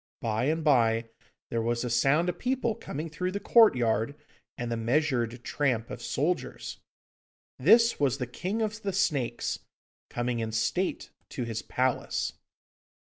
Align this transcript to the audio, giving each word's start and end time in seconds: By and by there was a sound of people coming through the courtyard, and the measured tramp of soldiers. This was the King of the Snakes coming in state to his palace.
By 0.19 0.45
and 0.45 0.63
by 0.63 1.09
there 1.51 1.61
was 1.61 1.83
a 1.83 1.89
sound 1.91 2.27
of 2.27 2.39
people 2.39 2.73
coming 2.73 3.07
through 3.07 3.33
the 3.33 3.39
courtyard, 3.39 4.15
and 4.57 4.71
the 4.71 4.75
measured 4.75 5.43
tramp 5.43 5.91
of 5.91 6.01
soldiers. 6.01 6.79
This 7.59 7.99
was 7.99 8.17
the 8.17 8.25
King 8.25 8.63
of 8.63 8.81
the 8.81 8.93
Snakes 8.93 9.59
coming 10.09 10.39
in 10.39 10.53
state 10.53 11.11
to 11.29 11.43
his 11.43 11.61
palace. 11.61 12.33